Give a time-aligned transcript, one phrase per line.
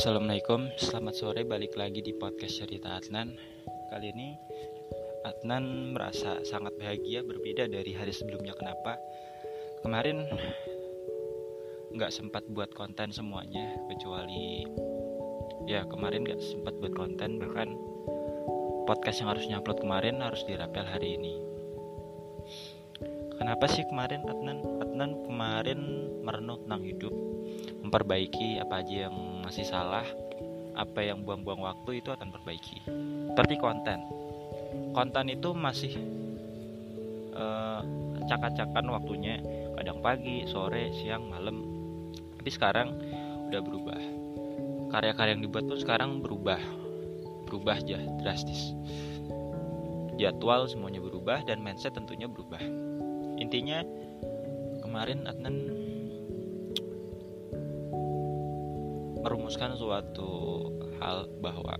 [0.00, 3.36] Assalamualaikum, selamat sore balik lagi di podcast cerita Adnan
[3.92, 4.32] Kali ini
[5.28, 8.96] Adnan merasa sangat bahagia berbeda dari hari sebelumnya Kenapa?
[9.84, 10.24] Kemarin
[11.92, 14.64] nggak sempat buat konten semuanya Kecuali
[15.68, 17.68] ya kemarin nggak sempat buat konten Bahkan
[18.88, 21.34] podcast yang harusnya upload kemarin harus dirapel hari ini
[23.36, 24.64] Kenapa sih kemarin Adnan?
[24.80, 25.80] Adnan kemarin
[26.24, 27.12] merenung tentang hidup
[27.84, 30.06] memperbaiki apa aja yang masih salah
[30.78, 32.86] apa yang buang-buang waktu itu akan perbaiki.
[33.34, 33.98] Seperti konten.
[34.94, 35.90] Konten itu masih
[37.34, 37.82] uh,
[38.30, 39.42] cak-cakan waktunya.
[39.74, 41.66] Kadang pagi sore siang malam.
[42.38, 42.94] Tapi sekarang
[43.50, 43.98] udah berubah.
[44.94, 46.62] Karya-karya yang dibuat pun sekarang berubah.
[47.50, 48.70] Berubah aja drastis.
[50.14, 52.62] Jadwal semuanya berubah dan mindset tentunya berubah.
[53.42, 53.82] Intinya
[54.86, 55.89] kemarin Adnan
[59.20, 60.30] merumuskan suatu
[61.00, 61.76] hal bahwa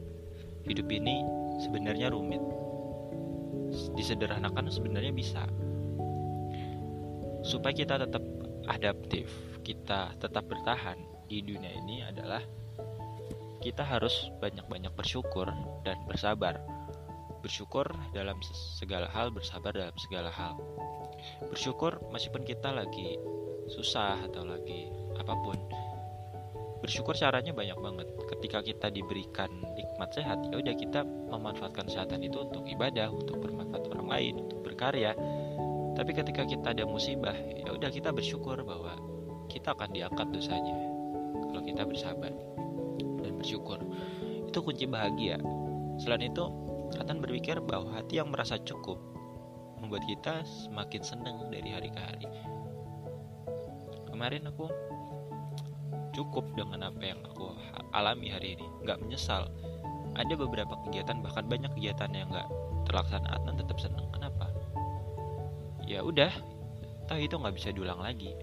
[0.68, 1.24] hidup ini
[1.60, 2.42] sebenarnya rumit.
[3.94, 5.46] Disederhanakan sebenarnya bisa.
[7.46, 8.24] Supaya kita tetap
[8.66, 9.30] adaptif,
[9.62, 10.98] kita tetap bertahan
[11.30, 12.42] di dunia ini adalah
[13.60, 15.46] kita harus banyak-banyak bersyukur
[15.86, 16.58] dan bersabar.
[17.40, 18.36] Bersyukur dalam
[18.76, 20.58] segala hal, bersabar dalam segala hal.
[21.48, 23.16] Bersyukur meskipun kita lagi
[23.70, 25.56] susah atau lagi apa pun,
[26.80, 28.08] bersyukur caranya banyak banget.
[28.36, 33.84] Ketika kita diberikan nikmat sehat ya udah kita memanfaatkan kesehatan itu untuk ibadah untuk bermanfaat
[33.92, 35.12] orang lain untuk berkarya.
[35.94, 38.96] Tapi ketika kita ada musibah ya udah kita bersyukur bahwa
[39.52, 40.76] kita akan diangkat dosanya
[41.52, 42.32] kalau kita bersabar
[42.98, 43.78] dan bersyukur.
[44.48, 45.38] Itu kunci bahagia.
[46.00, 46.44] Selain itu
[46.96, 48.98] akan berpikir bahwa hati yang merasa cukup
[49.78, 52.26] membuat kita semakin senang dari hari ke hari.
[54.10, 54.68] Kemarin aku
[56.14, 57.54] cukup dengan apa yang aku
[57.94, 58.66] alami hari ini.
[58.86, 59.50] Nggak menyesal.
[60.18, 62.48] Ada beberapa kegiatan bahkan banyak kegiatan yang nggak
[62.90, 64.06] terlaksana Adnan tetap senang.
[64.10, 64.50] Kenapa?
[65.86, 66.30] Ya udah
[67.06, 68.34] tahu itu nggak bisa diulang lagi.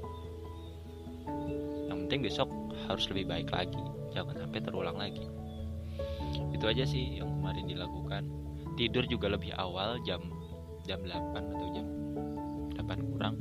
[1.87, 2.49] Yang penting besok
[2.87, 3.83] harus lebih baik lagi.
[4.15, 5.27] Jangan sampai terulang lagi.
[6.55, 8.23] Itu aja sih yang kemarin dilakukan.
[8.77, 10.21] Tidur juga lebih awal jam
[10.87, 11.87] jam 8 atau jam
[12.79, 13.35] 8 kurang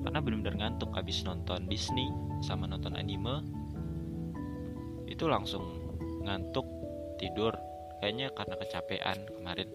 [0.00, 2.08] karena benar-benar ngantuk habis nonton Disney
[2.40, 3.44] sama nonton anime
[5.10, 5.66] itu langsung
[6.24, 6.64] ngantuk
[7.20, 7.52] tidur.
[8.00, 9.68] Kayaknya karena kecapean kemarin.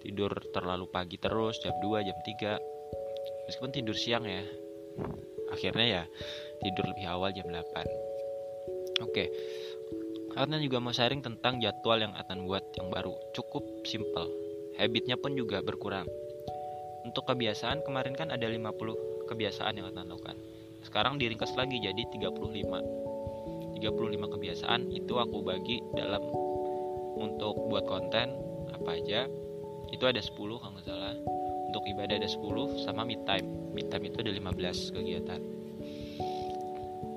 [0.00, 4.40] Tidur terlalu pagi terus jam 2 jam 3 meskipun tidur siang ya.
[5.52, 6.02] Akhirnya ya
[6.64, 8.12] tidur lebih awal jam 8
[9.04, 9.24] oke.
[10.32, 13.12] Karena juga mau sharing tentang jadwal yang akan buat yang baru.
[13.36, 14.32] Cukup simple.
[14.80, 16.08] Habitnya pun juga berkurang.
[17.04, 20.36] Untuk kebiasaan kemarin kan ada 50 kebiasaan yang akan lakukan.
[20.84, 23.02] Sekarang diringkas lagi jadi 35
[23.82, 26.22] 35 kebiasaan itu aku bagi dalam
[27.18, 28.30] untuk buat konten
[28.70, 29.26] apa aja.
[29.90, 31.18] Itu ada 10 kalau nggak salah.
[31.72, 33.74] Untuk ibadah ada 10 sama mid time.
[33.74, 35.40] Mid time itu ada 15 kegiatan.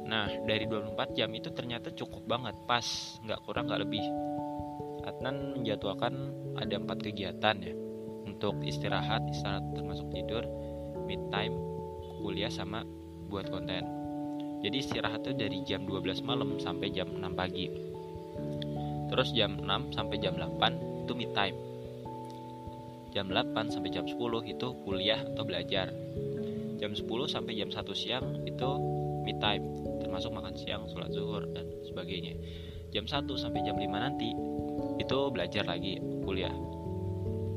[0.09, 2.57] Nah dari 24 jam itu ternyata cukup banget.
[2.65, 2.85] Pas
[3.21, 4.05] nggak kurang nggak lebih.
[5.05, 7.75] Adnan menjadwalkan ada empat kegiatan ya.
[8.25, 10.41] Untuk istirahat istirahat termasuk tidur
[11.05, 11.74] mid time
[12.19, 12.83] kuliah sama
[13.27, 13.83] buat konten.
[14.65, 17.69] Jadi istirahat tuh dari jam 12 malam sampai jam 6 pagi.
[19.13, 21.53] Terus jam 6 sampai jam 8 itu mid time.
[23.13, 24.17] Jam 8 sampai jam 10
[24.49, 25.93] itu kuliah atau belajar.
[26.81, 28.69] Jam 10 sampai jam 1 siang itu
[29.23, 29.63] mid time
[30.01, 32.35] termasuk makan siang, sholat zuhur dan sebagainya.
[32.93, 34.31] Jam 1 sampai jam 5 nanti
[34.97, 36.55] itu belajar lagi kuliah.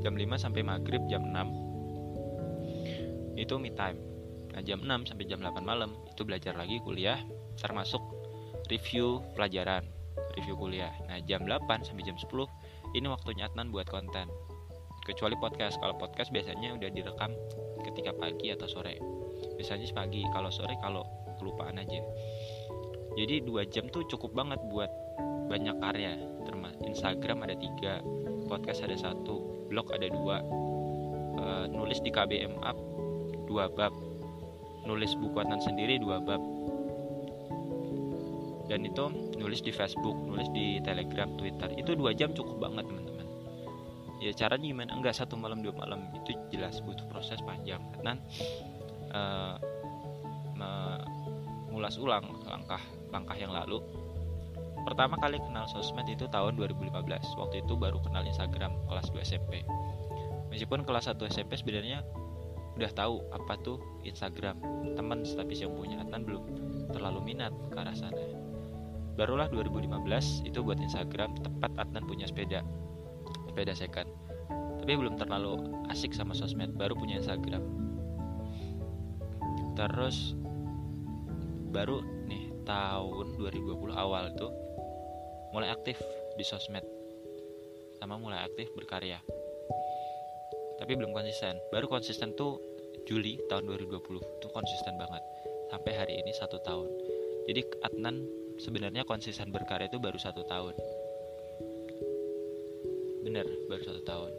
[0.03, 4.08] Jam 5 sampai maghrib jam 6 itu mid time
[4.53, 7.21] Nah jam 6 sampai jam 8 malam itu belajar lagi kuliah
[7.59, 8.01] termasuk
[8.71, 9.85] review pelajaran,
[10.37, 10.93] review kuliah.
[11.09, 12.29] Nah jam 8 sampai jam 10
[12.97, 14.29] ini waktunya Adnan buat konten.
[15.05, 17.33] Kecuali podcast, kalau podcast biasanya udah direkam
[17.81, 18.97] ketika pagi atau sore.
[19.57, 21.01] Biasanya pagi, kalau sore kalau
[21.41, 22.01] kelupaan aja.
[23.17, 24.91] Jadi dua jam tuh cukup banget buat
[25.49, 26.13] banyak karya.
[26.45, 28.05] Termas Instagram ada tiga,
[28.45, 30.45] podcast ada satu, blog ada dua,
[31.41, 32.77] e, nulis di KBM Up
[33.49, 33.89] dua bab,
[34.87, 36.41] nulis buku Adnan sendiri dua bab
[38.69, 39.09] dan itu
[39.41, 43.25] nulis di Facebook, nulis di Telegram, Twitter itu dua jam cukup banget teman-teman.
[44.21, 44.91] Ya caranya gimana?
[44.93, 47.81] Enggak satu malam dua malam itu jelas butuh proses panjang.
[47.97, 48.21] Adnan
[49.09, 49.57] uh,
[50.59, 53.79] mengulas ulang langkah-langkah yang lalu.
[54.83, 56.91] Pertama kali kenal sosmed itu tahun 2015.
[57.39, 59.63] Waktu itu baru kenal Instagram kelas 2 SMP.
[60.51, 62.03] Meskipun kelas 1 SMP sebenarnya
[62.79, 63.75] udah tahu apa tuh
[64.07, 64.55] Instagram?
[64.95, 66.43] Teman tapi yang punya Adnan belum
[66.95, 68.23] terlalu minat ke arah sana.
[69.19, 72.63] Barulah 2015 itu buat Instagram tepat Adnan punya sepeda.
[73.51, 74.07] Sepeda second.
[74.79, 75.59] Tapi belum terlalu
[75.91, 77.59] asik sama sosmed baru punya Instagram.
[79.75, 80.39] Terus
[81.75, 81.99] baru
[82.31, 84.55] nih tahun 2020 awal tuh
[85.51, 85.99] mulai aktif
[86.39, 86.87] di sosmed.
[87.99, 89.19] Sama mulai aktif berkarya.
[90.79, 91.59] Tapi belum konsisten.
[91.75, 92.68] Baru konsisten tuh
[93.07, 95.23] Juli tahun 2020 tuh konsisten banget.
[95.69, 96.89] Sampai hari ini satu tahun.
[97.45, 98.25] Jadi Adnan
[98.59, 100.75] sebenarnya konsisten berkarya itu baru satu tahun.
[103.23, 104.31] Bener baru satu tahun.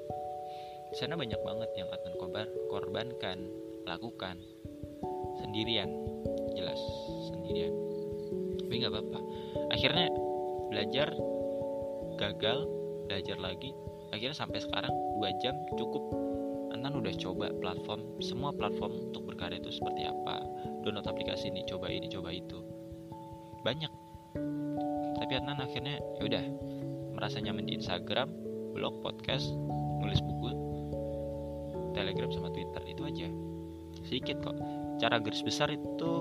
[0.90, 3.38] Di sana banyak banget yang Adnan kobar korbankan
[3.86, 4.36] lakukan.
[5.40, 5.88] Sendirian
[6.58, 6.80] jelas
[7.30, 7.72] sendirian.
[8.60, 9.20] Tapi nggak apa-apa.
[9.72, 10.10] Akhirnya
[10.70, 11.08] belajar
[12.18, 12.58] gagal
[13.10, 13.70] belajar lagi.
[14.14, 16.02] Akhirnya sampai sekarang dua jam cukup
[16.80, 20.40] Anan udah coba platform semua platform untuk berkarya itu seperti apa?
[20.80, 22.56] Download aplikasi ini coba ini coba itu.
[23.60, 23.92] Banyak.
[25.20, 26.44] Tapi Anan akhirnya ya udah
[27.12, 28.32] merasa nyaman di Instagram
[28.72, 29.52] blog podcast
[30.00, 30.56] nulis buku
[31.92, 33.28] Telegram sama Twitter itu aja.
[34.08, 34.56] Sedikit kok.
[34.96, 36.12] Cara garis besar itu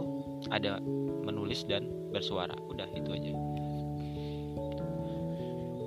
[0.52, 0.84] ada
[1.24, 2.60] menulis dan bersuara.
[2.68, 3.32] Udah itu aja.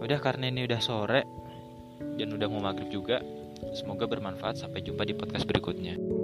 [0.00, 1.28] Udah karena ini udah sore
[2.16, 3.20] dan udah mau maghrib juga
[3.70, 4.58] semoga bermanfaat.
[4.58, 6.21] Sampai jumpa di podcast berikutnya